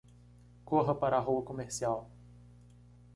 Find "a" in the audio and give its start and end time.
1.17-1.19